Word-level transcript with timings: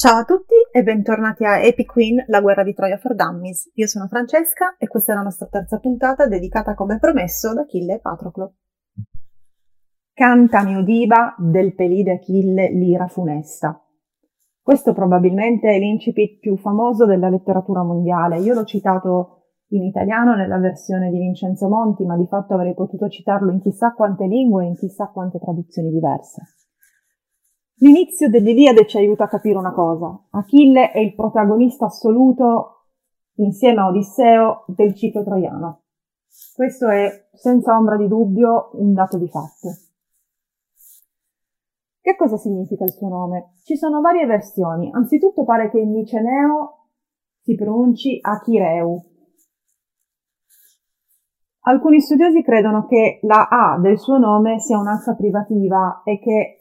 Ciao 0.00 0.20
a 0.20 0.24
tutti 0.24 0.54
e 0.72 0.82
bentornati 0.82 1.44
a 1.44 1.58
Epic 1.58 1.92
Queen, 1.92 2.24
la 2.28 2.40
guerra 2.40 2.62
di 2.62 2.72
Troia 2.72 2.96
for 2.96 3.14
Dummies. 3.14 3.70
Io 3.74 3.86
sono 3.86 4.06
Francesca 4.06 4.76
e 4.78 4.88
questa 4.88 5.12
è 5.12 5.14
la 5.14 5.20
nostra 5.20 5.46
terza 5.48 5.78
puntata 5.78 6.26
dedicata 6.26 6.72
come 6.72 6.98
promesso 6.98 7.52
da 7.52 7.60
Achille 7.60 7.96
e 7.96 8.00
Patroclo. 8.00 8.54
Canta 10.14 10.64
mio 10.64 10.82
diva 10.82 11.34
del 11.36 11.74
pelide 11.74 12.12
Achille 12.12 12.70
l'ira 12.70 13.08
funesta. 13.08 13.78
Questo 14.62 14.94
probabilmente 14.94 15.68
è 15.68 15.78
l'incipit 15.78 16.38
più 16.38 16.56
famoso 16.56 17.04
della 17.04 17.28
letteratura 17.28 17.82
mondiale. 17.82 18.38
Io 18.38 18.54
l'ho 18.54 18.64
citato 18.64 19.48
in 19.72 19.82
italiano 19.82 20.34
nella 20.34 20.56
versione 20.56 21.10
di 21.10 21.18
Vincenzo 21.18 21.68
Monti, 21.68 22.06
ma 22.06 22.16
di 22.16 22.26
fatto 22.26 22.54
avrei 22.54 22.72
potuto 22.72 23.06
citarlo 23.10 23.52
in 23.52 23.60
chissà 23.60 23.92
quante 23.92 24.24
lingue 24.24 24.64
e 24.64 24.68
in 24.68 24.76
chissà 24.76 25.08
quante 25.08 25.38
traduzioni 25.38 25.90
diverse. 25.90 26.59
L'inizio 27.82 28.28
dell'Iliade 28.28 28.86
ci 28.86 28.98
aiuta 28.98 29.24
a 29.24 29.28
capire 29.28 29.56
una 29.56 29.72
cosa. 29.72 30.26
Achille 30.30 30.90
è 30.90 30.98
il 30.98 31.14
protagonista 31.14 31.86
assoluto, 31.86 32.88
insieme 33.36 33.80
a 33.80 33.86
Odisseo, 33.86 34.64
del 34.66 34.94
ciclo 34.94 35.24
troiano. 35.24 35.84
Questo 36.54 36.88
è, 36.88 37.28
senza 37.32 37.74
ombra 37.76 37.96
di 37.96 38.06
dubbio, 38.06 38.70
un 38.74 38.92
dato 38.92 39.16
di 39.16 39.28
fatto. 39.28 39.68
Che 42.02 42.16
cosa 42.16 42.36
significa 42.36 42.84
il 42.84 42.92
suo 42.92 43.08
nome? 43.08 43.54
Ci 43.62 43.76
sono 43.76 44.02
varie 44.02 44.26
versioni. 44.26 44.90
Anzitutto 44.92 45.44
pare 45.44 45.70
che 45.70 45.78
in 45.78 45.90
Miceneo 45.90 46.88
si 47.40 47.54
pronunci 47.54 48.18
Achireu. 48.20 49.02
Alcuni 51.60 52.00
studiosi 52.00 52.42
credono 52.42 52.86
che 52.86 53.20
la 53.22 53.48
A 53.48 53.78
del 53.78 53.98
suo 53.98 54.18
nome 54.18 54.58
sia 54.58 54.78
un'alfa 54.78 55.14
privativa 55.14 56.02
e 56.04 56.18
che 56.18 56.59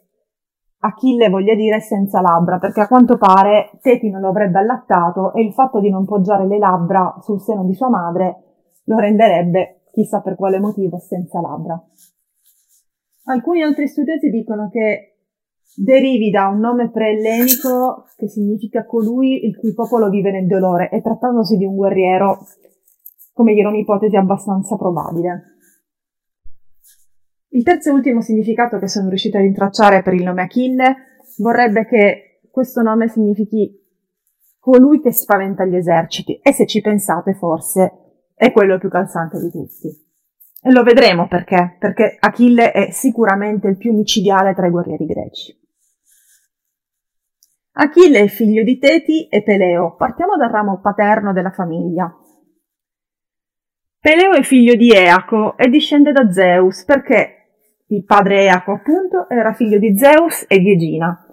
Achille 0.82 1.30
voglia 1.30 1.56
dire 1.56 1.82
senza 1.82 2.22
labbra, 2.22 2.58
perché 2.58 2.82
a 2.82 2.88
quanto 2.88 3.18
pare 3.18 3.72
Teti 3.82 4.10
non 4.10 4.22
lo 4.22 4.30
avrebbe 4.30 4.60
allattato 4.60 5.34
e 5.34 5.42
il 5.42 5.52
fatto 5.54 5.80
di 5.82 5.90
non 5.90 6.06
poggiare 6.06 6.48
le 6.48 6.58
labbra 6.58 7.18
sul 7.22 7.42
seno 7.42 7.66
di 7.66 7.74
sua 7.74 7.90
madre 7.90 8.44
lo 8.86 8.98
renderebbe, 8.98 9.82
chissà 9.92 10.22
per 10.22 10.36
quale 10.36 10.60
motivo, 10.60 10.98
senza 10.98 11.42
labbra. 11.42 11.80
Alcuni 13.26 13.62
altri 13.62 13.88
studiosi 13.88 14.30
dicono 14.30 14.70
che 14.70 15.18
derivi 15.76 16.30
da 16.30 16.48
un 16.48 16.60
nome 16.60 16.90
preellenico 16.90 18.06
che 18.16 18.28
significa 18.28 18.86
colui 18.86 19.46
il 19.46 19.58
cui 19.58 19.74
popolo 19.74 20.10
vive 20.10 20.32
nel 20.32 20.48
dolore 20.48 20.90
e 20.90 21.02
trattandosi 21.02 21.58
di 21.58 21.66
un 21.66 21.76
guerriero, 21.76 22.40
come 23.34 23.54
dire, 23.54 23.68
un'ipotesi 23.68 24.16
abbastanza 24.16 24.76
probabile. 24.78 25.59
Il 27.52 27.64
terzo 27.64 27.90
e 27.90 27.94
ultimo 27.94 28.22
significato 28.22 28.78
che 28.78 28.88
sono 28.88 29.10
riuscita 29.10 29.40
a 29.40 29.42
rintracciare 29.42 30.04
per 30.04 30.14
il 30.14 30.24
nome 30.24 30.44
Achille 30.44 31.18
vorrebbe 31.38 31.86
che 31.86 32.42
questo 32.52 32.84
nome 32.84 33.08
significhi 33.08 33.76
colui 34.60 35.02
che 35.02 35.12
spaventa 35.12 35.66
gli 35.66 35.76
eserciti 35.76 36.40
e 36.44 36.54
se 36.54 36.68
ci 36.68 36.80
pensate 36.82 37.34
forse 37.34 38.26
è 38.36 38.52
quello 38.52 38.78
più 38.78 38.90
calzante 38.90 39.40
di 39.40 39.50
tutti. 39.50 39.88
E 40.62 40.72
lo 40.72 40.84
vedremo 40.84 41.28
perché, 41.28 41.76
perché 41.80 42.18
Achille 42.20 42.72
è 42.72 42.92
sicuramente 42.92 43.68
il 43.68 43.78
più 43.78 43.94
micidiale 43.94 44.54
tra 44.54 44.68
i 44.68 44.70
guerrieri 44.70 45.06
greci. 45.06 45.58
Achille 47.72 48.20
è 48.20 48.28
figlio 48.28 48.62
di 48.62 48.78
Teti 48.78 49.28
e 49.28 49.42
Peleo. 49.42 49.96
Partiamo 49.96 50.36
dal 50.36 50.52
ramo 50.52 50.82
paterno 50.82 51.34
della 51.34 51.52
famiglia. 51.52 52.14
Peleo 54.00 54.34
è 54.34 54.44
figlio 54.44 54.76
di 54.76 54.92
Eaco 54.92 55.58
e 55.58 55.70
discende 55.70 56.12
da 56.12 56.30
Zeus 56.32 56.84
perché 56.84 57.39
il 57.92 58.04
padre 58.04 58.44
Eaco, 58.44 58.74
appunto, 58.74 59.30
era 59.30 59.54
figlio 59.54 59.80
di 59.80 59.98
Zeus 59.98 60.46
e 60.48 60.60
di 60.60 60.72
Egina. 60.72 61.26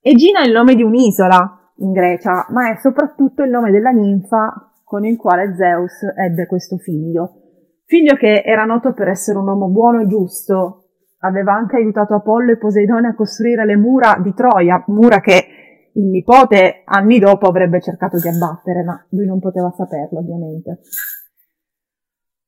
Egina 0.00 0.42
è 0.42 0.46
il 0.46 0.52
nome 0.52 0.74
di 0.74 0.82
un'isola 0.82 1.72
in 1.76 1.92
Grecia, 1.92 2.46
ma 2.50 2.70
è 2.70 2.76
soprattutto 2.76 3.42
il 3.42 3.50
nome 3.50 3.70
della 3.70 3.90
ninfa 3.90 4.72
con 4.84 5.04
il 5.04 5.16
quale 5.16 5.54
Zeus 5.56 6.02
ebbe 6.16 6.46
questo 6.46 6.76
figlio. 6.76 7.40
Figlio 7.84 8.14
che 8.14 8.42
era 8.44 8.64
noto 8.64 8.92
per 8.92 9.08
essere 9.08 9.38
un 9.38 9.48
uomo 9.48 9.68
buono 9.68 10.00
e 10.00 10.06
giusto, 10.06 10.82
aveva 11.18 11.54
anche 11.54 11.76
aiutato 11.76 12.14
Apollo 12.14 12.52
e 12.52 12.58
Poseidone 12.58 13.08
a 13.08 13.14
costruire 13.14 13.64
le 13.64 13.76
mura 13.76 14.18
di 14.22 14.32
Troia, 14.34 14.82
mura 14.86 15.20
che 15.20 15.46
il 15.94 16.06
nipote 16.06 16.82
anni 16.84 17.18
dopo 17.18 17.48
avrebbe 17.48 17.80
cercato 17.80 18.18
di 18.18 18.28
abbattere, 18.28 18.82
ma 18.82 19.04
lui 19.10 19.26
non 19.26 19.40
poteva 19.40 19.72
saperlo 19.76 20.20
ovviamente. 20.20 20.80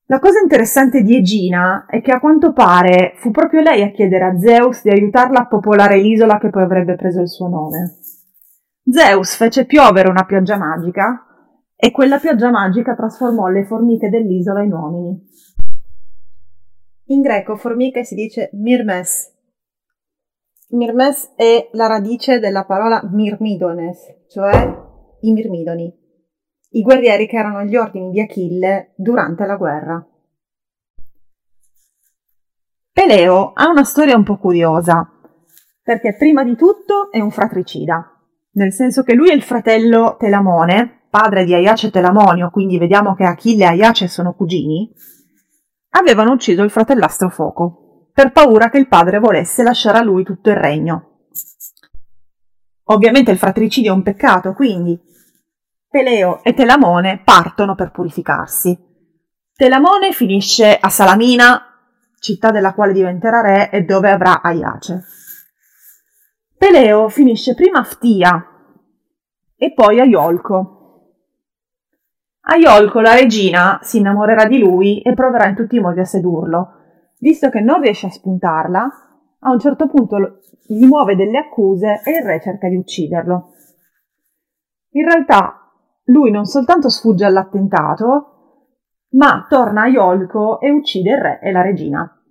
La 0.06 0.18
cosa 0.18 0.38
interessante 0.38 1.00
di 1.00 1.16
Egina 1.16 1.86
è 1.88 2.02
che 2.02 2.12
a 2.12 2.20
quanto 2.20 2.52
pare 2.52 3.14
fu 3.16 3.30
proprio 3.30 3.62
lei 3.62 3.82
a 3.82 3.90
chiedere 3.90 4.24
a 4.24 4.38
Zeus 4.38 4.82
di 4.82 4.90
aiutarla 4.90 5.40
a 5.40 5.46
popolare 5.46 5.98
l'isola 5.98 6.38
che 6.38 6.50
poi 6.50 6.62
avrebbe 6.62 6.94
preso 6.94 7.22
il 7.22 7.28
suo 7.28 7.48
nome. 7.48 8.00
Zeus 8.86 9.34
fece 9.34 9.64
piovere 9.64 10.10
una 10.10 10.26
pioggia 10.26 10.58
magica 10.58 11.24
e 11.74 11.90
quella 11.90 12.18
pioggia 12.18 12.50
magica 12.50 12.94
trasformò 12.94 13.46
le 13.46 13.64
formiche 13.64 14.10
dell'isola 14.10 14.62
in 14.62 14.72
uomini. 14.74 15.26
In 17.06 17.22
greco 17.22 17.56
formiche 17.56 18.04
si 18.04 18.14
dice 18.14 18.50
mirmes. 18.52 19.32
Mirmes 20.72 21.32
è 21.34 21.70
la 21.72 21.86
radice 21.86 22.40
della 22.40 22.64
parola 22.66 23.00
mirmidones, 23.10 24.26
cioè 24.28 24.82
i 25.20 25.32
mirmidoni 25.32 26.03
i 26.74 26.82
guerrieri 26.82 27.26
che 27.26 27.36
erano 27.36 27.58
agli 27.58 27.76
ordini 27.76 28.10
di 28.10 28.20
Achille 28.20 28.94
durante 28.96 29.46
la 29.46 29.56
guerra. 29.56 30.06
Peleo 32.92 33.52
ha 33.54 33.68
una 33.68 33.84
storia 33.84 34.16
un 34.16 34.24
po' 34.24 34.38
curiosa, 34.38 35.08
perché 35.82 36.16
prima 36.16 36.42
di 36.42 36.56
tutto 36.56 37.10
è 37.12 37.20
un 37.20 37.30
fratricida, 37.30 38.20
nel 38.52 38.72
senso 38.72 39.02
che 39.02 39.14
lui 39.14 39.30
è 39.30 39.34
il 39.34 39.42
fratello 39.42 40.16
Telamone, 40.18 41.06
padre 41.10 41.44
di 41.44 41.54
Aiace 41.54 41.88
e 41.88 41.90
Telamonio, 41.90 42.50
quindi 42.50 42.78
vediamo 42.78 43.14
che 43.14 43.24
Achille 43.24 43.64
e 43.64 43.68
Aiace 43.68 44.08
sono 44.08 44.34
cugini, 44.34 44.92
avevano 45.90 46.32
ucciso 46.32 46.62
il 46.62 46.70
fratellastro 46.70 47.28
Foco, 47.28 48.08
per 48.12 48.32
paura 48.32 48.68
che 48.68 48.78
il 48.78 48.88
padre 48.88 49.20
volesse 49.20 49.62
lasciare 49.62 49.98
a 49.98 50.02
lui 50.02 50.24
tutto 50.24 50.50
il 50.50 50.56
regno. 50.56 51.28
Ovviamente 52.88 53.30
il 53.30 53.38
fratricidio 53.38 53.92
è 53.92 53.94
un 53.94 54.02
peccato, 54.02 54.54
quindi 54.54 55.00
Peleo 55.94 56.42
e 56.42 56.54
Telamone 56.54 57.20
partono 57.22 57.76
per 57.76 57.92
purificarsi. 57.92 58.76
Telamone 59.54 60.10
finisce 60.10 60.76
a 60.76 60.88
Salamina, 60.88 61.62
città 62.18 62.50
della 62.50 62.74
quale 62.74 62.92
diventerà 62.92 63.40
re 63.40 63.70
e 63.70 63.82
dove 63.82 64.10
avrà 64.10 64.42
Aiace. 64.42 65.04
Peleo 66.58 67.08
finisce 67.08 67.54
prima 67.54 67.78
a 67.78 67.84
Ftia 67.84 68.44
e 69.54 69.72
poi 69.72 70.00
a 70.00 70.04
Iolco. 70.04 71.12
A 72.40 72.56
Iolco 72.56 72.98
la 72.98 73.14
regina 73.14 73.78
si 73.80 73.98
innamorerà 73.98 74.46
di 74.46 74.58
lui 74.58 75.00
e 75.00 75.14
proverà 75.14 75.46
in 75.46 75.54
tutti 75.54 75.76
i 75.76 75.80
modi 75.80 76.00
a 76.00 76.04
sedurlo. 76.04 76.72
Visto 77.20 77.50
che 77.50 77.60
non 77.60 77.80
riesce 77.80 78.06
a 78.06 78.10
spuntarla, 78.10 78.88
a 79.38 79.48
un 79.48 79.60
certo 79.60 79.86
punto 79.86 80.40
gli 80.66 80.86
muove 80.86 81.14
delle 81.14 81.38
accuse 81.38 82.02
e 82.04 82.16
il 82.16 82.24
re 82.24 82.40
cerca 82.40 82.66
di 82.66 82.74
ucciderlo. 82.74 83.52
In 84.94 85.04
realtà 85.04 85.63
lui 86.04 86.30
non 86.30 86.44
soltanto 86.44 86.88
sfugge 86.88 87.24
all'attentato, 87.24 88.30
ma 89.10 89.46
torna 89.48 89.82
a 89.82 89.86
Iolco 89.86 90.60
e 90.60 90.70
uccide 90.70 91.10
il 91.10 91.20
re 91.20 91.40
e 91.40 91.52
la 91.52 91.62
regina. 91.62 92.22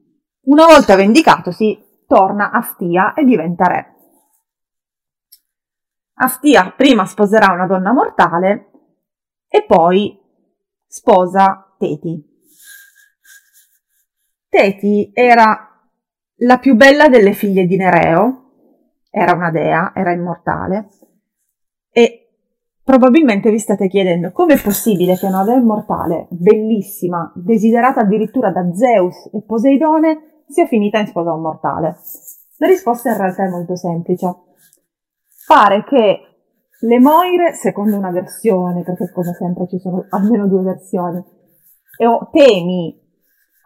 Una 0.46 0.66
volta 0.66 0.96
vendicatosi, 0.96 2.04
torna 2.06 2.52
a 2.52 2.62
Ftia 2.62 3.14
e 3.14 3.24
diventa 3.24 3.68
re. 3.68 3.88
Aftia 6.16 6.74
prima 6.76 7.06
sposerà 7.06 7.52
una 7.54 7.66
donna 7.66 7.92
mortale 7.92 8.72
e 9.48 9.64
poi 9.66 10.20
sposa 10.86 11.74
Teti. 11.78 12.32
Teti 14.48 15.12
era 15.14 15.70
la 16.38 16.58
più 16.60 16.76
bella 16.76 17.08
delle 17.08 17.34
figlie 17.34 17.66
di 17.66 17.78
Nereo, 17.78 18.52
era 19.10 19.34
una 19.34 19.50
dea, 19.50 19.92
era 19.96 20.12
immortale, 20.12 20.90
e 21.90 22.23
Probabilmente 22.84 23.50
vi 23.50 23.60
state 23.60 23.88
chiedendo 23.88 24.32
come 24.34 24.56
è 24.56 24.62
possibile 24.62 25.16
che 25.16 25.26
una 25.26 25.46
dea 25.46 25.56
immortale, 25.56 26.28
bellissima, 26.30 27.32
desiderata 27.34 28.02
addirittura 28.02 28.52
da 28.52 28.74
Zeus 28.74 29.30
e 29.32 29.42
Poseidone, 29.42 30.44
sia 30.48 30.66
finita 30.66 31.00
in 31.00 31.08
sposa 31.08 31.34
un 31.34 31.42
mortale. 31.42 31.96
La 32.58 32.68
risposta 32.68 33.12
in 33.12 33.18
realtà 33.18 33.46
è 33.46 33.50
molto 33.50 33.78
semplice. 33.78 34.36
Pare 35.48 35.86
che 35.86 36.20
le 36.82 37.00
Moire, 37.00 37.54
secondo 37.54 37.96
una 37.96 38.12
versione, 38.12 38.84
perché 38.84 39.10
come 39.14 39.34
sempre 39.34 39.66
ci 39.70 39.80
sono 39.80 40.06
almeno 40.10 40.48
due 40.48 40.64
versioni, 40.64 41.24
o 42.06 42.30
Temi 42.32 43.02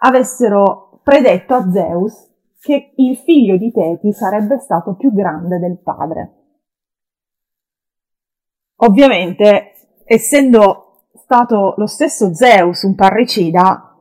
avessero 0.01 1.01
predetto 1.03 1.55
a 1.55 1.71
Zeus 1.71 2.29
che 2.59 2.93
il 2.95 3.17
figlio 3.17 3.57
di 3.57 3.71
Teti 3.71 4.13
sarebbe 4.13 4.59
stato 4.59 4.95
più 4.95 5.11
grande 5.11 5.57
del 5.57 5.79
padre. 5.81 6.36
Ovviamente, 8.77 9.73
essendo 10.05 11.07
stato 11.13 11.73
lo 11.77 11.87
stesso 11.87 12.33
Zeus 12.33 12.83
un 12.83 12.95
parricida, 12.95 13.95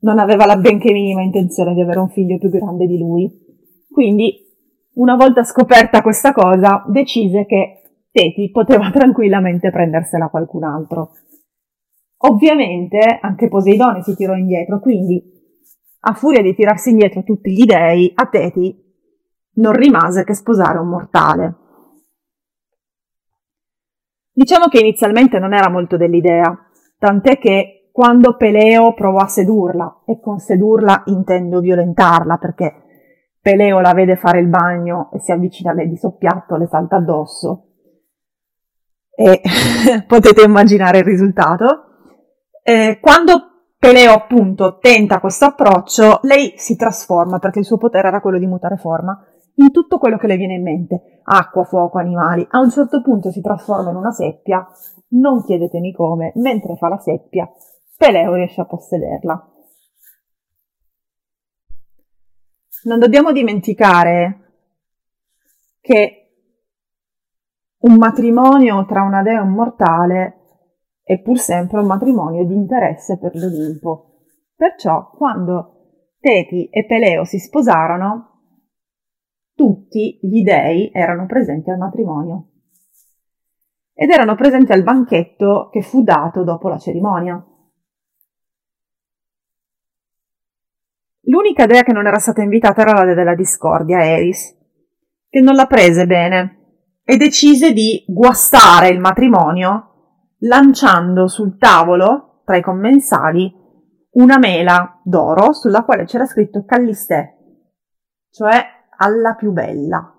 non 0.00 0.18
aveva 0.18 0.46
la 0.46 0.56
benché 0.56 0.92
minima 0.92 1.22
intenzione 1.22 1.74
di 1.74 1.80
avere 1.80 2.00
un 2.00 2.08
figlio 2.08 2.38
più 2.38 2.48
grande 2.48 2.86
di 2.86 2.98
lui. 2.98 3.30
Quindi, 3.90 4.46
una 4.94 5.16
volta 5.16 5.44
scoperta 5.44 6.02
questa 6.02 6.32
cosa, 6.32 6.84
decise 6.88 7.46
che 7.46 7.80
Teti 8.10 8.50
poteva 8.50 8.90
tranquillamente 8.92 9.70
prendersela 9.70 10.28
qualcun 10.28 10.64
altro. 10.64 11.12
Ovviamente 12.22 13.18
anche 13.20 13.48
Poseidone 13.48 14.02
si 14.02 14.14
tirò 14.14 14.34
indietro, 14.34 14.80
quindi 14.80 15.22
a 16.00 16.12
furia 16.14 16.42
di 16.42 16.54
tirarsi 16.54 16.90
indietro 16.90 17.22
tutti 17.22 17.50
gli 17.52 17.64
dei, 17.64 18.10
a 18.14 18.26
Teti 18.26 18.88
non 19.54 19.72
rimase 19.72 20.24
che 20.24 20.34
sposare 20.34 20.78
un 20.78 20.88
mortale. 20.88 21.54
Diciamo 24.40 24.68
che 24.68 24.78
inizialmente 24.78 25.38
non 25.38 25.52
era 25.52 25.68
molto 25.68 25.98
dell'idea, 25.98 26.50
tant'è 26.96 27.36
che 27.36 27.90
quando 27.92 28.36
Peleo 28.36 28.94
provò 28.94 29.18
a 29.18 29.26
sedurla, 29.26 30.04
e 30.06 30.18
con 30.18 30.38
sedurla 30.38 31.02
intendo 31.08 31.60
violentarla, 31.60 32.38
perché 32.38 32.72
Peleo 33.38 33.80
la 33.80 33.92
vede 33.92 34.16
fare 34.16 34.40
il 34.40 34.48
bagno 34.48 35.10
e 35.12 35.20
si 35.20 35.30
avvicina 35.30 35.72
a 35.72 35.74
lei 35.74 35.90
di 35.90 35.96
soppiatto, 35.98 36.56
le 36.56 36.68
salta 36.68 36.96
addosso, 36.96 37.66
e 39.14 39.42
potete 40.08 40.40
immaginare 40.40 41.00
il 41.00 41.04
risultato. 41.04 41.84
Eh, 42.62 42.96
quando 42.98 43.74
Peleo 43.76 44.14
appunto 44.14 44.78
tenta 44.78 45.20
questo 45.20 45.44
approccio, 45.44 46.20
lei 46.22 46.54
si 46.56 46.76
trasforma 46.76 47.38
perché 47.38 47.58
il 47.58 47.66
suo 47.66 47.76
potere 47.76 48.08
era 48.08 48.22
quello 48.22 48.38
di 48.38 48.46
mutare 48.46 48.78
forma 48.78 49.22
in 49.60 49.70
tutto 49.72 49.98
quello 49.98 50.16
che 50.16 50.26
le 50.26 50.36
viene 50.36 50.54
in 50.54 50.62
mente, 50.62 51.20
acqua, 51.22 51.64
fuoco, 51.64 51.98
animali. 51.98 52.46
A 52.50 52.60
un 52.60 52.70
certo 52.70 53.02
punto 53.02 53.30
si 53.30 53.42
trasforma 53.42 53.90
in 53.90 53.96
una 53.96 54.10
seppia, 54.10 54.66
non 55.08 55.44
chiedetemi 55.44 55.92
come, 55.92 56.32
mentre 56.36 56.76
fa 56.76 56.88
la 56.88 56.98
seppia, 56.98 57.50
Peleo 57.96 58.34
riesce 58.34 58.62
a 58.62 58.66
possederla. 58.66 59.52
Non 62.84 62.98
dobbiamo 62.98 63.32
dimenticare 63.32 64.38
che 65.80 66.14
un 67.80 67.96
matrimonio 67.96 68.86
tra 68.86 69.02
una 69.02 69.22
dea 69.22 69.40
e 69.40 69.42
un 69.42 69.50
mortale 69.50 70.36
è 71.02 71.20
pur 71.20 71.38
sempre 71.38 71.80
un 71.80 71.86
matrimonio 71.86 72.46
di 72.46 72.54
interesse 72.54 73.18
per 73.18 73.34
l'Olimpo. 73.34 74.22
Perciò, 74.56 75.10
quando 75.10 76.14
Teti 76.18 76.68
e 76.70 76.86
Peleo 76.86 77.24
si 77.24 77.38
sposarono, 77.38 78.29
tutti 79.60 80.18
gli 80.22 80.42
dei 80.42 80.90
erano 80.90 81.26
presenti 81.26 81.68
al 81.68 81.76
matrimonio 81.76 82.46
ed 83.92 84.08
erano 84.08 84.34
presenti 84.34 84.72
al 84.72 84.82
banchetto 84.82 85.68
che 85.70 85.82
fu 85.82 86.02
dato 86.02 86.44
dopo 86.44 86.70
la 86.70 86.78
cerimonia. 86.78 87.44
L'unica 91.24 91.66
dea 91.66 91.82
che 91.82 91.92
non 91.92 92.06
era 92.06 92.18
stata 92.18 92.40
invitata 92.40 92.80
era 92.80 92.92
la 92.94 93.04
dea 93.04 93.12
della 93.12 93.34
discordia, 93.34 94.02
Eris, 94.02 94.56
che 95.28 95.40
non 95.40 95.54
la 95.54 95.66
prese 95.66 96.06
bene 96.06 96.94
e 97.04 97.18
decise 97.18 97.74
di 97.74 98.02
guastare 98.08 98.88
il 98.88 98.98
matrimonio 98.98 100.36
lanciando 100.38 101.28
sul 101.28 101.58
tavolo, 101.58 102.40
tra 102.46 102.56
i 102.56 102.62
commensali, 102.62 103.52
una 104.12 104.38
mela 104.38 104.98
d'oro 105.04 105.52
sulla 105.52 105.84
quale 105.84 106.06
c'era 106.06 106.24
scritto 106.24 106.64
Callistè, 106.64 107.36
cioè 108.30 108.78
alla 109.02 109.34
più 109.34 109.52
bella. 109.52 110.14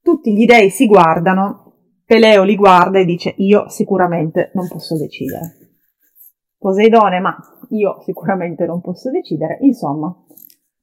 Tutti 0.00 0.32
gli 0.32 0.46
dei 0.46 0.70
si 0.70 0.86
guardano, 0.86 1.74
Peleo 2.04 2.42
li 2.44 2.56
guarda 2.56 2.98
e 2.98 3.04
dice 3.04 3.34
io 3.38 3.68
sicuramente 3.68 4.50
non 4.54 4.66
posso 4.68 4.96
decidere. 4.96 5.56
Poseidone, 6.56 7.20
ma 7.20 7.36
io 7.70 8.00
sicuramente 8.00 8.64
non 8.64 8.80
posso 8.80 9.10
decidere. 9.10 9.58
Insomma, 9.60 10.14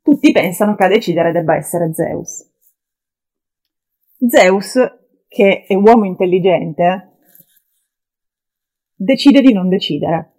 tutti 0.02 0.32
pensano 0.32 0.76
che 0.76 0.84
a 0.84 0.90
decidere 0.90 1.32
debba 1.32 1.56
essere 1.56 1.94
Zeus. 1.94 2.48
Zeus, 4.28 4.78
che 5.28 5.66
è 5.68 5.74
uomo 5.74 6.06
intelligente, 6.06 7.18
decide 8.94 9.42
di 9.42 9.52
non 9.52 9.68
decidere. 9.68 10.34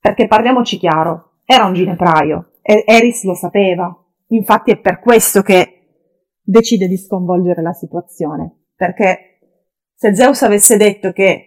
Perché 0.00 0.26
parliamoci 0.26 0.78
chiaro, 0.78 1.40
era 1.44 1.64
un 1.64 1.74
ginepraio 1.74 2.47
Eris 2.86 3.24
lo 3.24 3.34
sapeva. 3.34 3.94
Infatti 4.28 4.72
è 4.72 4.78
per 4.78 4.98
questo 5.00 5.42
che 5.42 5.78
decide 6.42 6.86
di 6.86 6.96
sconvolgere 6.96 7.62
la 7.62 7.72
situazione. 7.72 8.66
Perché 8.74 9.38
se 9.94 10.14
Zeus 10.14 10.42
avesse 10.42 10.76
detto 10.76 11.12
che 11.12 11.44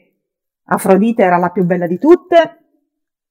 Afrodite 0.65 1.23
era 1.23 1.37
la 1.37 1.49
più 1.49 1.65
bella 1.65 1.87
di 1.87 1.97
tutte, 1.97 2.57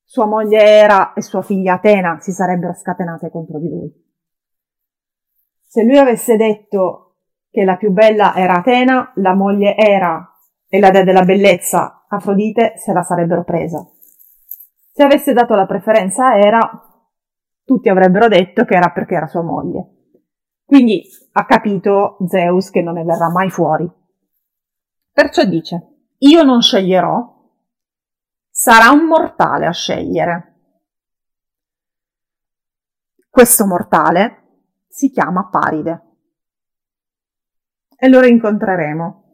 sua 0.04 0.26
moglie 0.26 0.62
Era 0.62 1.12
e 1.12 1.22
sua 1.22 1.42
figlia 1.42 1.74
Atena 1.74 2.18
si 2.20 2.32
sarebbero 2.32 2.74
scatenate 2.74 3.30
contro 3.30 3.58
di 3.58 3.68
lui. 3.68 3.92
Se 5.66 5.82
lui 5.82 5.98
avesse 5.98 6.36
detto 6.36 7.18
che 7.50 7.64
la 7.64 7.76
più 7.76 7.90
bella 7.90 8.34
era 8.34 8.54
Atena, 8.54 9.12
la 9.16 9.34
moglie 9.34 9.76
Era 9.76 10.32
e 10.68 10.78
la 10.80 10.90
dea 10.90 11.04
della 11.04 11.24
bellezza 11.24 12.06
Afrodite 12.08 12.74
se 12.76 12.92
la 12.92 13.02
sarebbero 13.02 13.44
presa. 13.44 13.88
Se 14.92 15.02
avesse 15.02 15.32
dato 15.32 15.54
la 15.54 15.66
preferenza 15.66 16.30
a 16.30 16.38
Era, 16.38 16.89
tutti 17.70 17.88
avrebbero 17.88 18.26
detto 18.26 18.64
che 18.64 18.74
era 18.74 18.90
perché 18.90 19.14
era 19.14 19.28
sua 19.28 19.42
moglie. 19.42 20.16
Quindi 20.64 21.04
ha 21.34 21.46
capito 21.46 22.16
Zeus 22.26 22.68
che 22.68 22.82
non 22.82 22.94
ne 22.94 23.04
verrà 23.04 23.30
mai 23.30 23.48
fuori. 23.48 23.88
Perciò 25.12 25.44
dice, 25.44 26.14
io 26.18 26.42
non 26.42 26.62
sceglierò, 26.62 27.48
sarà 28.50 28.90
un 28.90 29.06
mortale 29.06 29.66
a 29.66 29.70
scegliere. 29.70 30.54
Questo 33.28 33.64
mortale 33.66 34.64
si 34.88 35.12
chiama 35.12 35.48
Paride 35.48 36.02
e 37.96 38.08
lo 38.08 38.18
rincontreremo. 38.18 39.24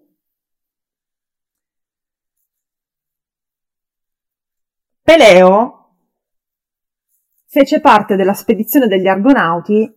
Peleo 5.01 5.76
fece 7.47 7.81
parte 7.81 8.17
della 8.17 8.35
spedizione 8.35 8.87
degli 8.87 9.07
Argonauti 9.07 9.93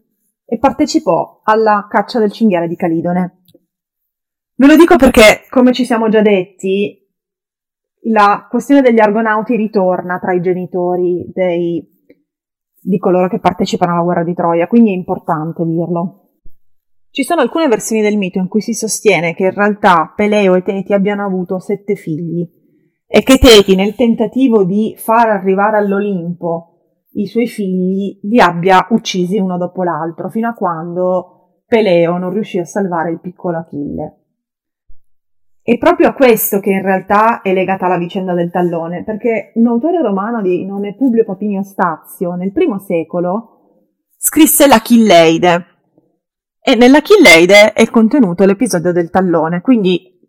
e 0.46 0.58
partecipò 0.58 1.42
alla 1.44 1.88
caccia 1.90 2.20
del 2.20 2.32
cinghiale 2.32 2.68
di 2.68 2.76
Calidone. 2.76 3.44
Ve 4.56 4.68
lo 4.68 4.76
dico 4.76 4.96
perché, 4.96 5.46
come 5.50 5.72
ci 5.72 5.86
siamo 5.86 6.10
già 6.10 6.22
detti, 6.22 7.00
la 8.04 8.48
questione 8.50 8.82
degli 8.82 9.00
Argonauti 9.00 9.56
ritorna 9.56 10.20
tra 10.20 10.34
i 10.34 10.42
genitori 10.42 11.30
dei, 11.34 11.88
di 12.82 12.98
coloro 12.98 13.30
che 13.30 13.40
partecipano 13.40 13.94
alla 13.94 14.04
guerra 14.04 14.24
di 14.24 14.34
Troia, 14.34 14.68
quindi 14.68 14.92
è 14.92 14.96
importante 14.96 15.64
dirlo. 15.66 16.30
Ci 17.12 17.24
sono 17.24 17.42
alcune 17.42 17.68
versioni 17.68 18.02
del 18.02 18.18
mito 18.18 18.38
in 18.38 18.48
cui 18.48 18.62
si 18.62 18.74
sostiene 18.74 19.34
che 19.34 19.46
in 19.46 19.54
realtà 19.54 20.14
Peleo 20.16 20.56
e 20.56 20.62
Teti 20.62 20.94
abbiano 20.94 21.26
avuto 21.26 21.60
sette 21.60 21.96
figli 21.96 22.48
e 23.08 23.24
che 23.24 23.38
Teti 23.40 23.76
nel 23.76 23.96
tentativo 23.96 24.64
di 24.64 24.94
far 24.96 25.30
arrivare 25.30 25.78
all'Olimpo 25.78 26.69
i 27.14 27.26
suoi 27.26 27.48
figli 27.48 28.20
li 28.24 28.40
abbia 28.40 28.88
uccisi 28.92 29.40
uno 29.40 29.58
dopo 29.58 29.84
l'altro 29.84 30.30
fino 30.30 30.48
a 30.48 30.54
quando 30.54 31.62
Peleo 31.66 32.18
non 32.18 32.32
riuscì 32.32 32.60
a 32.60 32.66
salvare 32.66 33.12
il 33.12 33.20
piccolo 33.20 33.58
Achille. 33.58 34.16
È 35.62 35.78
proprio 35.78 36.08
a 36.10 36.14
questo 36.14 36.60
che 36.60 36.72
in 36.72 36.82
realtà 36.82 37.42
è 37.42 37.54
legata 37.54 37.88
la 37.88 37.98
vicenda 37.98 38.34
del 38.34 38.50
tallone, 38.50 39.04
perché 39.04 39.52
un 39.56 39.68
autore 39.68 40.02
romano 40.02 40.42
di 40.42 40.66
nome 40.66 40.96
Publio 40.96 41.26
Papinio 41.26 41.62
Stazio 41.62 42.34
nel 42.34 42.52
primo 42.52 42.80
secolo 42.80 43.58
scrisse 44.18 44.68
l'Achilleide, 44.68 45.66
e 46.62 46.76
nell'Achilleide 46.76 47.74
è 47.74 47.88
contenuto 47.90 48.46
l'episodio 48.46 48.92
del 48.92 49.10
tallone, 49.10 49.62
quindi 49.62 50.20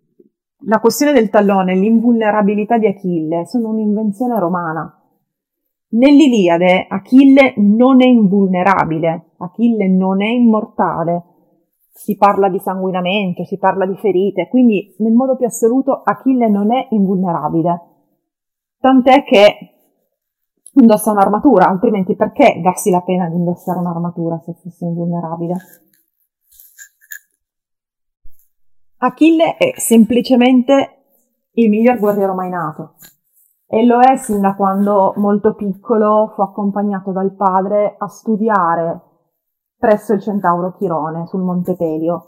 la 0.64 0.78
questione 0.78 1.12
del 1.12 1.30
tallone 1.30 1.72
e 1.72 1.76
l'invulnerabilità 1.76 2.76
di 2.76 2.86
Achille 2.86 3.46
sono 3.46 3.70
un'invenzione 3.70 4.38
romana. 4.38 4.99
Nell'Iliade 5.92 6.86
Achille 6.88 7.54
non 7.56 8.00
è 8.00 8.06
invulnerabile, 8.06 9.30
Achille 9.38 9.88
non 9.88 10.22
è 10.22 10.28
immortale. 10.28 11.24
Si 11.92 12.16
parla 12.16 12.48
di 12.48 12.60
sanguinamento, 12.60 13.44
si 13.44 13.58
parla 13.58 13.86
di 13.86 13.96
ferite, 13.96 14.48
quindi 14.48 14.94
nel 14.98 15.12
modo 15.12 15.36
più 15.36 15.46
assoluto 15.46 16.02
Achille 16.04 16.48
non 16.48 16.72
è 16.72 16.86
invulnerabile. 16.90 17.80
Tant'è 18.78 19.24
che 19.24 19.56
indossa 20.74 21.10
un'armatura, 21.10 21.66
altrimenti 21.66 22.14
perché 22.14 22.60
darsi 22.62 22.90
la 22.90 23.02
pena 23.02 23.28
di 23.28 23.34
indossare 23.34 23.80
un'armatura 23.80 24.38
se 24.38 24.54
fosse 24.62 24.84
invulnerabile? 24.84 25.54
Achille 28.98 29.56
è 29.56 29.72
semplicemente 29.76 30.98
il 31.54 31.68
miglior 31.68 31.98
guerriero 31.98 32.34
mai 32.34 32.48
nato 32.48 32.94
e 33.72 33.86
lo 33.86 34.00
è 34.00 34.16
sin 34.16 34.40
da 34.40 34.56
quando 34.56 35.12
molto 35.16 35.54
piccolo 35.54 36.32
fu 36.34 36.42
accompagnato 36.42 37.12
dal 37.12 37.36
padre 37.36 37.94
a 37.96 38.08
studiare 38.08 39.00
presso 39.78 40.12
il 40.12 40.20
centauro 40.20 40.72
Chirone 40.72 41.28
sul 41.28 41.42
Monte 41.42 41.76
Pelio. 41.76 42.24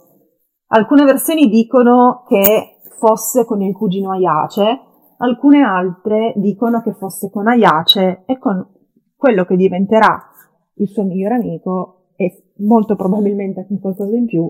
Alcune 0.67 1.03
versioni 1.03 1.49
dicono 1.49 2.23
che 2.25 2.79
fosse 2.97 3.43
con 3.43 3.61
il 3.61 3.75
cugino 3.75 4.11
Aiace, 4.11 4.79
alcune 5.17 5.61
altre 5.61 6.31
dicono 6.37 6.81
che 6.81 6.93
fosse 6.93 7.29
con 7.29 7.47
Aiace 7.49 8.23
e 8.25 8.39
con 8.39 8.65
quello 9.13 9.43
che 9.43 9.57
diventerà 9.57 10.29
il 10.75 10.87
suo 10.87 11.03
migliore 11.03 11.35
amico 11.35 12.13
e 12.15 12.53
molto 12.59 12.95
probabilmente 12.95 13.67
con 13.67 13.81
qualcosa 13.81 14.15
in 14.15 14.25
più, 14.25 14.49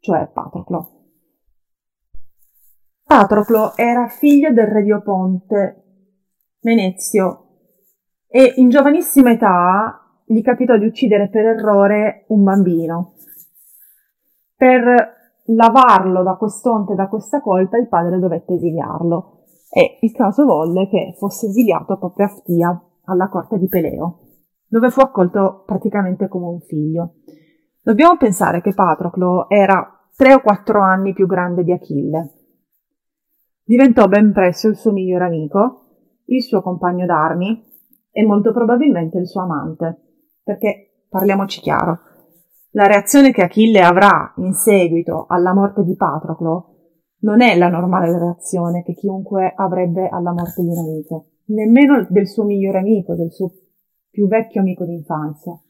cioè 0.00 0.26
Patroclo. 0.32 1.00
Patroclo 3.04 3.76
era 3.76 4.08
figlio 4.08 4.52
del 4.52 4.68
re 4.68 4.82
Dioponte, 4.82 5.79
Menezio, 6.62 7.46
e 8.28 8.52
in 8.56 8.68
giovanissima 8.68 9.30
età 9.30 9.98
gli 10.24 10.42
capitò 10.42 10.76
di 10.76 10.84
uccidere 10.84 11.28
per 11.28 11.46
errore 11.46 12.24
un 12.28 12.44
bambino. 12.44 13.14
Per 14.56 15.18
lavarlo 15.46 16.22
da 16.22 16.34
quest'onte 16.34 16.94
da 16.94 17.08
questa 17.08 17.40
colpa 17.40 17.78
il 17.78 17.88
padre 17.88 18.18
dovette 18.18 18.54
esiliarlo 18.54 19.44
e 19.70 19.98
il 20.02 20.12
caso 20.12 20.44
volle 20.44 20.86
che 20.88 21.14
fosse 21.16 21.46
esiliato 21.46 21.96
proprio 21.96 22.26
a 22.26 22.28
Ftia, 22.28 22.82
alla 23.04 23.28
corte 23.28 23.58
di 23.58 23.66
Peleo, 23.66 24.18
dove 24.68 24.90
fu 24.90 25.00
accolto 25.00 25.62
praticamente 25.64 26.28
come 26.28 26.46
un 26.46 26.60
figlio. 26.60 27.14
Dobbiamo 27.80 28.18
pensare 28.18 28.60
che 28.60 28.74
Patroclo 28.74 29.48
era 29.48 29.98
tre 30.14 30.34
o 30.34 30.40
quattro 30.40 30.82
anni 30.82 31.14
più 31.14 31.26
grande 31.26 31.64
di 31.64 31.72
Achille. 31.72 32.34
Diventò 33.64 34.06
ben 34.08 34.32
presto 34.32 34.68
il 34.68 34.76
suo 34.76 34.92
migliore 34.92 35.24
amico, 35.24 35.79
il 36.30 36.42
suo 36.42 36.62
compagno 36.62 37.06
d'armi 37.06 37.64
e 38.10 38.24
molto 38.24 38.52
probabilmente 38.52 39.18
il 39.18 39.26
suo 39.26 39.42
amante, 39.42 40.24
perché 40.42 41.04
parliamoci 41.08 41.60
chiaro, 41.60 41.98
la 42.72 42.86
reazione 42.86 43.32
che 43.32 43.42
Achille 43.42 43.80
avrà 43.80 44.32
in 44.36 44.52
seguito 44.52 45.26
alla 45.28 45.52
morte 45.52 45.82
di 45.82 45.96
Patroclo 45.96 46.66
non 47.22 47.40
è 47.42 47.56
la 47.56 47.68
normale 47.68 48.16
reazione 48.16 48.82
che 48.82 48.94
chiunque 48.94 49.52
avrebbe 49.54 50.08
alla 50.08 50.32
morte 50.32 50.62
di 50.62 50.68
un 50.68 50.78
amico, 50.78 51.26
nemmeno 51.46 52.06
del 52.08 52.28
suo 52.28 52.44
migliore 52.44 52.78
amico, 52.78 53.14
del 53.14 53.32
suo 53.32 53.50
più 54.08 54.28
vecchio 54.28 54.60
amico 54.60 54.84
d'infanzia. 54.84 55.60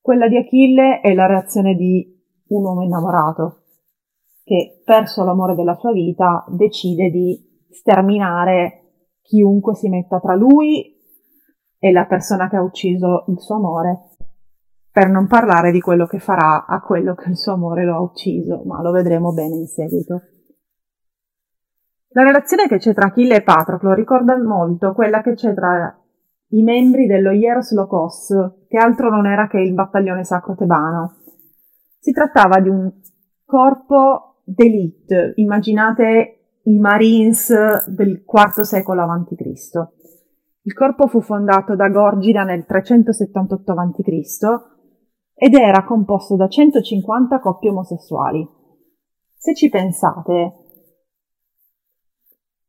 Quella 0.00 0.26
di 0.26 0.38
Achille 0.38 1.00
è 1.00 1.12
la 1.12 1.26
reazione 1.26 1.74
di 1.74 2.16
un 2.48 2.64
uomo 2.64 2.82
innamorato, 2.82 3.64
che, 4.42 4.80
perso 4.84 5.22
l'amore 5.22 5.54
della 5.54 5.74
sua 5.74 5.92
vita, 5.92 6.46
decide 6.48 7.10
di 7.10 7.66
sterminare 7.68 8.77
chiunque 9.28 9.74
si 9.74 9.88
metta 9.90 10.18
tra 10.20 10.34
lui 10.34 10.96
e 11.78 11.92
la 11.92 12.06
persona 12.06 12.48
che 12.48 12.56
ha 12.56 12.62
ucciso 12.62 13.24
il 13.28 13.38
suo 13.38 13.56
amore 13.56 14.08
per 14.90 15.10
non 15.10 15.26
parlare 15.28 15.70
di 15.70 15.80
quello 15.80 16.06
che 16.06 16.18
farà 16.18 16.66
a 16.66 16.80
quello 16.80 17.14
che 17.14 17.28
il 17.28 17.36
suo 17.36 17.52
amore 17.52 17.84
lo 17.84 17.94
ha 17.94 18.00
ucciso, 18.00 18.62
ma 18.64 18.82
lo 18.82 18.90
vedremo 18.90 19.32
bene 19.32 19.54
in 19.54 19.66
seguito. 19.66 20.22
La 22.08 22.22
relazione 22.22 22.66
che 22.66 22.78
c'è 22.78 22.94
tra 22.94 23.06
Achille 23.06 23.36
e 23.36 23.42
Patroclo 23.42 23.92
ricorda 23.92 24.36
molto 24.42 24.94
quella 24.94 25.20
che 25.22 25.34
c'è 25.34 25.54
tra 25.54 25.96
i 26.48 26.62
membri 26.62 27.06
dello 27.06 27.30
Hieros 27.30 27.72
Locos, 27.74 28.34
che 28.66 28.78
altro 28.78 29.10
non 29.10 29.26
era 29.26 29.46
che 29.46 29.60
il 29.60 29.74
battaglione 29.74 30.24
sacro 30.24 30.56
tebano. 30.56 31.18
Si 31.98 32.10
trattava 32.10 32.58
di 32.58 32.70
un 32.70 32.90
corpo 33.44 34.40
d'élite, 34.42 35.34
immaginate 35.36 36.37
i 36.68 36.78
Marines 36.78 37.86
del 37.88 38.24
IV 38.26 38.60
secolo 38.60 39.02
a.C. 39.02 39.88
Il 40.62 40.74
corpo 40.74 41.06
fu 41.06 41.22
fondato 41.22 41.74
da 41.74 41.88
Gorgida 41.88 42.44
nel 42.44 42.66
378 42.66 43.72
a.C 43.72 44.76
ed 45.40 45.54
era 45.54 45.84
composto 45.84 46.34
da 46.34 46.48
150 46.48 47.38
coppie 47.38 47.70
omosessuali. 47.70 48.46
Se 49.36 49.54
ci 49.54 49.68
pensate, 49.70 50.52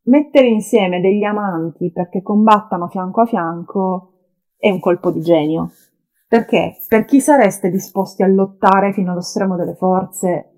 mettere 0.04 0.48
insieme 0.48 1.02
degli 1.02 1.24
amanti 1.24 1.92
perché 1.92 2.22
combattano 2.22 2.88
fianco 2.90 3.22
a 3.22 3.26
fianco 3.26 4.14
è 4.56 4.70
un 4.70 4.80
colpo 4.80 5.10
di 5.12 5.22
genio. 5.22 5.72
Perché? 6.28 6.78
Per 6.88 7.06
chi 7.06 7.20
sareste 7.20 7.72
disposti 7.72 8.22
a 8.22 8.28
lottare 8.28 8.94
fino 8.94 9.12
allo 9.12 9.22
stremo 9.22 9.56
delle 9.56 9.74
forze? 9.74 10.49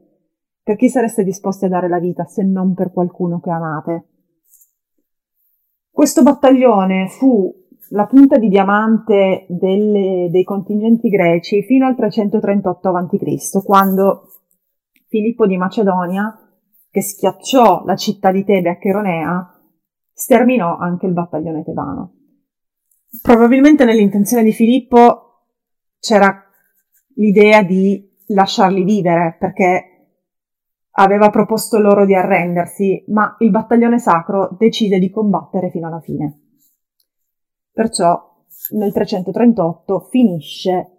Per 0.71 0.79
chi 0.79 0.87
sareste 0.87 1.25
disposti 1.25 1.65
a 1.65 1.67
dare 1.67 1.89
la 1.89 1.99
vita 1.99 2.23
se 2.23 2.43
non 2.43 2.73
per 2.73 2.93
qualcuno 2.93 3.41
che 3.41 3.49
amate? 3.49 4.05
Questo 5.91 6.23
battaglione 6.23 7.09
fu 7.09 7.53
la 7.89 8.05
punta 8.05 8.37
di 8.37 8.47
diamante 8.47 9.47
delle, 9.49 10.29
dei 10.31 10.45
contingenti 10.45 11.09
greci 11.09 11.63
fino 11.63 11.85
al 11.87 11.97
338 11.97 12.87
a.C., 12.87 13.61
quando 13.65 14.29
Filippo 15.09 15.45
di 15.45 15.57
Macedonia, 15.57 16.39
che 16.89 17.01
schiacciò 17.01 17.83
la 17.83 17.97
città 17.97 18.31
di 18.31 18.45
Tebe 18.45 18.69
a 18.69 18.77
Cheronea, 18.77 19.61
sterminò 20.13 20.77
anche 20.77 21.05
il 21.05 21.11
battaglione 21.11 21.65
tebano. 21.65 22.13
Probabilmente 23.21 23.83
nell'intenzione 23.83 24.43
di 24.43 24.53
Filippo 24.53 25.47
c'era 25.99 26.33
l'idea 27.15 27.61
di 27.61 28.09
lasciarli 28.27 28.85
vivere, 28.85 29.35
perché 29.37 29.90
aveva 30.91 31.29
proposto 31.29 31.79
loro 31.79 32.05
di 32.05 32.15
arrendersi, 32.15 33.03
ma 33.07 33.35
il 33.39 33.51
battaglione 33.51 33.99
sacro 33.99 34.49
decise 34.57 34.99
di 34.99 35.09
combattere 35.09 35.69
fino 35.69 35.87
alla 35.87 36.01
fine. 36.01 36.39
Perciò 37.71 38.29
nel 38.71 38.91
338 38.91 40.07
finisce 40.09 40.91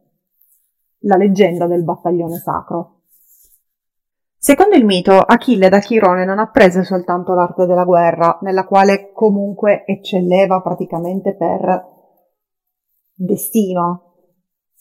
la 1.00 1.16
leggenda 1.16 1.66
del 1.66 1.84
battaglione 1.84 2.36
sacro. 2.36 3.00
Secondo 4.36 4.74
il 4.74 4.84
mito, 4.84 5.12
Achille 5.18 5.68
da 5.68 5.78
Chirone 5.78 6.24
non 6.24 6.40
apprese 6.40 6.82
soltanto 6.82 7.32
l'arte 7.32 7.66
della 7.66 7.84
guerra, 7.84 8.38
nella 8.42 8.66
quale 8.66 9.12
comunque 9.12 9.84
eccelleva 9.84 10.60
praticamente 10.60 11.36
per 11.36 11.90
destino, 13.14 14.14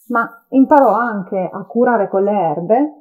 ma 0.08 0.46
imparò 0.50 0.94
anche 0.94 1.38
a 1.38 1.64
curare 1.66 2.10
con 2.10 2.24
le 2.24 2.32
erbe 2.32 2.94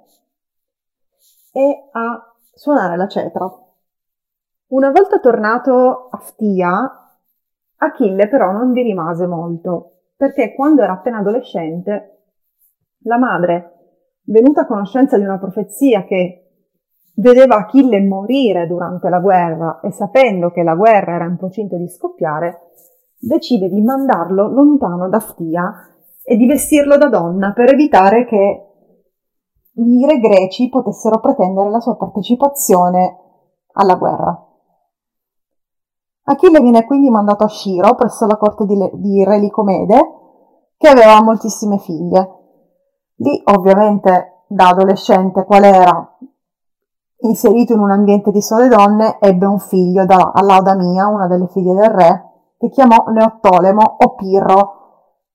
e 1.53 1.89
a 1.93 2.35
suonare 2.53 2.97
la 2.97 3.09
cetra. 3.09 3.49
Una 4.69 4.91
volta 4.91 5.19
tornato 5.19 6.09
a 6.11 6.19
Ftia, 6.19 7.19
Achille 7.77 8.29
però 8.29 8.53
non 8.53 8.73
vi 8.73 8.83
rimase 8.83 9.27
molto, 9.27 10.03
perché 10.17 10.55
quando 10.55 10.83
era 10.83 10.93
appena 10.93 11.19
adolescente, 11.19 12.19
la 13.05 13.19
madre, 13.19 13.79
venuta 14.25 14.63
a 14.63 14.67
conoscenza 14.67 15.17
di 15.17 15.25
una 15.25 15.39
profezia 15.39 16.05
che 16.05 16.51
vedeva 17.15 17.57
Achille 17.57 18.01
morire 18.01 18.67
durante 18.67 19.09
la 19.09 19.19
guerra 19.19 19.81
e 19.81 19.91
sapendo 19.91 20.51
che 20.51 20.63
la 20.63 20.75
guerra 20.75 21.15
era 21.15 21.25
in 21.25 21.37
procinto 21.37 21.77
di 21.77 21.89
scoppiare, 21.89 22.71
decide 23.19 23.69
di 23.69 23.81
mandarlo 23.81 24.49
lontano 24.49 25.09
da 25.09 25.21
Ftia 25.21 25.73
e 26.23 26.37
di 26.37 26.47
vestirlo 26.47 26.97
da 26.97 27.09
donna 27.09 27.53
per 27.53 27.71
evitare 27.71 28.25
che 28.25 28.70
i 29.83 30.07
re 30.07 30.19
greci 30.19 30.69
potessero 30.69 31.21
pretendere 31.21 31.71
la 31.71 31.81
sua 31.81 31.97
partecipazione 31.97 33.19
alla 33.73 33.97
guerra. 33.97 34.47
Achille 36.25 36.61
viene 36.61 36.85
quindi 36.85 37.11
mandato 37.11 37.45
a 37.45 37.49
Sciro 37.49 37.95
presso 37.95 38.27
la 38.27 38.37
corte 38.37 38.67
di, 38.67 38.77
Le- 38.77 38.91
di 38.95 39.25
Re 39.25 39.39
Licomede, 39.39 40.15
che 40.77 40.89
aveva 40.89 41.23
moltissime 41.23 41.79
figlie. 41.79 42.37
Lì, 43.17 43.43
ovviamente, 43.45 44.45
da 44.47 44.69
adolescente, 44.69 45.45
qual 45.45 45.65
era? 45.65 46.19
Inserito 47.23 47.73
in 47.73 47.81
un 47.81 47.91
ambiente 47.91 48.31
di 48.31 48.41
sole 48.41 48.69
donne, 48.69 49.19
ebbe 49.21 49.47
un 49.47 49.59
figlio 49.59 50.07
da 50.07 50.33
Laodamia, 50.41 51.07
una 51.07 51.27
delle 51.27 51.49
figlie 51.49 51.75
del 51.75 51.91
re, 51.91 52.25
che 52.59 52.69
chiamò 52.69 53.05
Neottolemo 53.09 53.97
o 53.99 54.15
Pirro, 54.15 54.79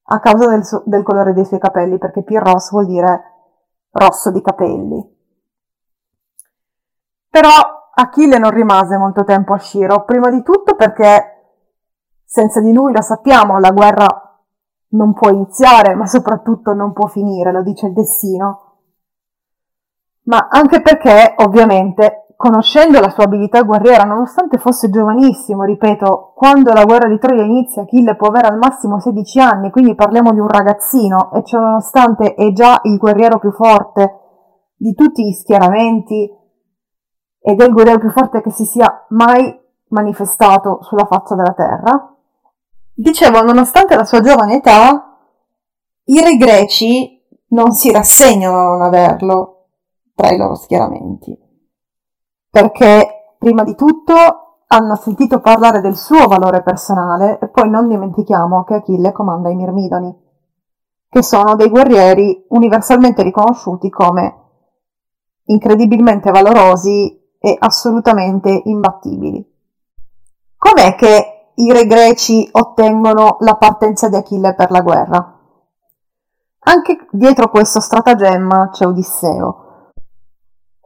a 0.03 0.19
causa 0.19 0.47
del, 0.47 0.63
su- 0.63 0.81
del 0.85 1.03
colore 1.03 1.33
dei 1.33 1.45
suoi 1.45 1.59
capelli, 1.59 1.97
perché 1.97 2.23
Pirros 2.23 2.71
vuol 2.71 2.85
dire 2.85 3.34
rosso 3.95 4.31
di 4.31 4.41
capelli. 4.41 5.13
Però 7.29 7.49
Achille 7.93 8.37
non 8.37 8.51
rimase 8.51 8.97
molto 8.97 9.23
tempo 9.23 9.53
a 9.53 9.57
Sciro, 9.57 10.03
prima 10.03 10.29
di 10.29 10.43
tutto 10.43 10.75
perché 10.75 11.35
senza 12.25 12.59
di 12.59 12.73
lui, 12.73 12.91
lo 12.91 13.01
sappiamo, 13.01 13.59
la 13.59 13.71
guerra 13.71 14.07
non 14.89 15.13
può 15.13 15.29
iniziare, 15.29 15.95
ma 15.95 16.05
soprattutto 16.05 16.73
non 16.73 16.91
può 16.91 17.07
finire, 17.07 17.51
lo 17.51 17.61
dice 17.61 17.87
il 17.87 17.93
destino. 17.93 18.79
Ma 20.23 20.47
anche 20.49 20.81
perché, 20.81 21.35
ovviamente, 21.37 22.24
conoscendo 22.35 22.99
la 22.99 23.09
sua 23.09 23.23
abilità 23.23 23.63
guerriera, 23.63 24.03
nonostante 24.03 24.57
fosse 24.57 24.89
giovanissimo, 24.89 25.63
ripeto, 25.63 26.33
quando 26.35 26.73
la 26.73 26.83
guerra 26.83 27.07
di 27.07 27.17
Troia 27.17 27.43
inizia, 27.43 27.83
Achille 27.83 28.15
può 28.15 28.27
avere 28.27 28.47
al 28.47 28.57
massimo 28.57 28.99
16 28.99 29.39
anni, 29.39 29.71
quindi 29.71 29.95
parliamo 29.95 30.31
di 30.33 30.39
un 30.39 30.47
ragazzino, 30.47 31.31
e 31.33 31.43
ciò 31.43 31.59
nonostante 31.59 32.33
è 32.33 32.51
già 32.51 32.79
il 32.83 32.97
guerriero 32.97 33.39
più 33.39 33.51
forte 33.51 34.19
di 34.75 34.93
tutti 34.93 35.25
gli 35.25 35.31
schieramenti, 35.31 36.29
ed 37.39 37.61
è 37.61 37.65
il 37.65 37.73
guerriero 37.73 37.99
più 37.99 38.11
forte 38.11 38.41
che 38.41 38.51
si 38.51 38.65
sia 38.65 39.05
mai 39.09 39.63
manifestato 39.89 40.79
sulla 40.81 41.05
faccia 41.05 41.35
della 41.35 41.53
terra. 41.53 42.15
Dicevo, 42.93 43.43
nonostante 43.43 43.95
la 43.95 44.03
sua 44.03 44.21
giovane 44.21 44.55
età, 44.55 45.17
i 46.05 46.21
re 46.21 46.37
greci 46.37 47.23
non 47.49 47.71
si 47.71 47.91
rassegnano 47.91 48.57
a 48.57 48.63
non 48.63 48.81
averlo 48.81 49.67
tra 50.15 50.31
i 50.31 50.37
loro 50.37 50.55
schieramenti, 50.55 51.37
perché 52.55 53.33
prima 53.37 53.65
di 53.65 53.75
tutto 53.75 54.61
hanno 54.67 54.95
sentito 54.95 55.41
parlare 55.41 55.81
del 55.81 55.97
suo 55.97 56.25
valore 56.27 56.63
personale 56.63 57.37
e 57.37 57.49
poi 57.49 57.69
non 57.69 57.89
dimentichiamo 57.89 58.63
che 58.63 58.75
Achille 58.75 59.11
comanda 59.11 59.49
i 59.49 59.55
Mirmidoni, 59.55 60.17
che 61.09 61.21
sono 61.21 61.55
dei 61.55 61.67
guerrieri 61.67 62.45
universalmente 62.47 63.23
riconosciuti 63.23 63.89
come 63.89 64.43
incredibilmente 65.47 66.31
valorosi 66.31 67.21
e 67.37 67.57
assolutamente 67.59 68.61
imbattibili. 68.63 69.45
Com'è 70.57 70.95
che 70.95 71.51
i 71.55 71.73
re 71.73 71.85
greci 71.85 72.47
ottengono 72.53 73.35
la 73.41 73.55
partenza 73.55 74.07
di 74.07 74.15
Achille 74.15 74.55
per 74.55 74.71
la 74.71 74.79
guerra? 74.79 75.39
Anche 76.59 77.05
dietro 77.11 77.49
questo 77.49 77.81
stratagemma 77.81 78.69
c'è 78.71 78.87
Odisseo. 78.87 79.64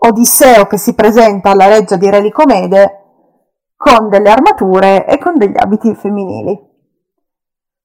Odisseo 0.01 0.65
che 0.65 0.77
si 0.77 0.93
presenta 0.93 1.51
alla 1.51 1.67
reggia 1.67 1.97
di 1.97 2.09
Re 2.09 2.21
Licomede 2.21 3.03
con 3.75 4.07
delle 4.09 4.31
armature 4.31 5.05
e 5.05 5.17
con 5.17 5.37
degli 5.37 5.57
abiti 5.57 5.93
femminili. 5.93 6.67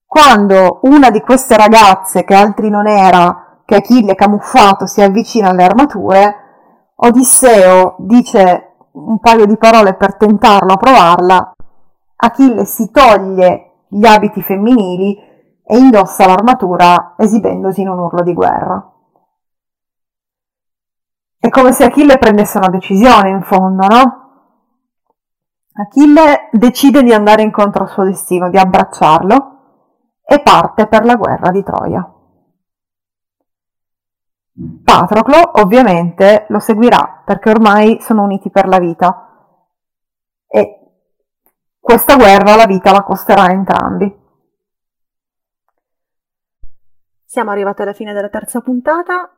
Quando 0.05 0.79
una 0.83 1.09
di 1.09 1.19
queste 1.19 1.57
ragazze, 1.57 2.23
che 2.23 2.33
altri 2.33 2.69
non 2.69 2.87
era, 2.87 3.59
che 3.65 3.75
Achille 3.75 4.15
camuffato 4.15 4.85
si 4.85 5.01
avvicina 5.01 5.49
alle 5.49 5.65
armature, 5.65 6.35
Odisseo 6.95 7.95
dice 7.99 8.75
un 8.91 9.19
paio 9.19 9.45
di 9.45 9.57
parole 9.57 9.95
per 9.95 10.15
tentarlo 10.15 10.71
a 10.71 10.77
provarla, 10.77 11.51
Achille 12.15 12.63
si 12.63 12.89
toglie 12.91 13.83
gli 13.89 14.05
abiti 14.05 14.41
femminili 14.41 15.17
e 15.65 15.77
indossa 15.77 16.25
l'armatura 16.27 17.15
esibendosi 17.17 17.81
in 17.81 17.89
un 17.89 17.99
urlo 17.99 18.21
di 18.23 18.33
guerra. 18.33 18.94
È 21.45 21.49
come 21.49 21.73
se 21.73 21.83
Achille 21.83 22.17
prendesse 22.17 22.57
una 22.57 22.69
decisione 22.69 23.29
in 23.29 23.43
fondo, 23.43 23.85
no? 23.85 24.23
Achille 25.73 26.49
decide 26.51 27.03
di 27.03 27.13
andare 27.13 27.43
incontro 27.43 27.83
al 27.83 27.89
suo 27.89 28.03
destino, 28.03 28.49
di 28.49 28.57
abbracciarlo 28.57 30.21
e 30.25 30.41
parte 30.41 30.87
per 30.87 31.05
la 31.05 31.15
guerra 31.15 31.51
di 31.51 31.61
Troia. 31.61 32.13
Patroclo 34.83 35.61
ovviamente 35.61 36.47
lo 36.49 36.57
seguirà 36.57 37.21
perché 37.23 37.51
ormai 37.51 38.01
sono 38.01 38.23
uniti 38.23 38.49
per 38.49 38.67
la 38.67 38.79
vita 38.79 39.59
e 40.47 40.79
questa 41.79 42.15
guerra 42.15 42.55
la 42.55 42.65
vita 42.65 42.91
la 42.91 43.03
costerà 43.03 43.43
a 43.43 43.51
entrambi. 43.51 44.19
Siamo 47.23 47.51
arrivati 47.51 47.83
alla 47.83 47.93
fine 47.93 48.13
della 48.13 48.29
terza 48.29 48.61
puntata. 48.61 49.34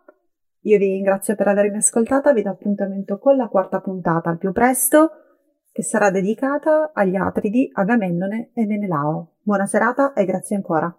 Io 0.62 0.78
vi 0.78 0.88
ringrazio 0.88 1.36
per 1.36 1.48
avermi 1.48 1.78
ascoltata, 1.78 2.34
vi 2.34 2.42
do 2.42 2.50
appuntamento 2.50 3.20
con 3.20 3.36
la 3.36 3.48
quarta 3.48 3.80
puntata 3.80 4.30
al 4.30 4.38
più 4.38 4.52
presto, 4.52 5.12
che 5.72 5.84
sarà 5.84 6.10
dedicata 6.10 6.92
agli 6.94 7.16
Atridi, 7.16 7.70
Agamennone 7.72 8.52
e 8.54 8.66
Menelao. 8.66 9.34
Buona 9.42 9.66
serata 9.66 10.14
e 10.14 10.26
grazie 10.26 10.56
ancora. 10.56 10.94